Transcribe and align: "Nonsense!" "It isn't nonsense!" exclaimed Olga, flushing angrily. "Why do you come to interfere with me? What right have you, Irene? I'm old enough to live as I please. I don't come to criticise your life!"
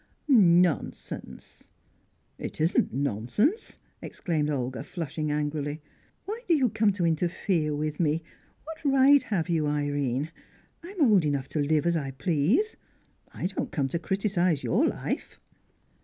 "Nonsense!" 0.27 1.69
"It 2.39 2.59
isn't 2.59 2.91
nonsense!" 2.91 3.77
exclaimed 4.01 4.49
Olga, 4.49 4.81
flushing 4.81 5.29
angrily. 5.29 5.79
"Why 6.25 6.41
do 6.47 6.55
you 6.55 6.69
come 6.69 6.91
to 6.93 7.05
interfere 7.05 7.75
with 7.75 7.99
me? 7.99 8.23
What 8.63 8.83
right 8.83 9.21
have 9.21 9.47
you, 9.47 9.67
Irene? 9.67 10.31
I'm 10.81 11.03
old 11.03 11.23
enough 11.23 11.47
to 11.49 11.59
live 11.59 11.85
as 11.85 11.95
I 11.95 12.09
please. 12.09 12.77
I 13.31 13.45
don't 13.45 13.71
come 13.71 13.89
to 13.89 13.99
criticise 13.99 14.63
your 14.63 14.87
life!" 14.87 15.39